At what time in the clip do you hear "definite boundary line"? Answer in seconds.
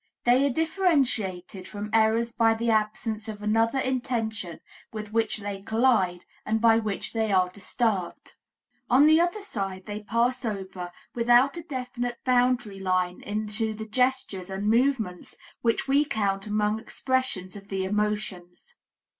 11.61-13.21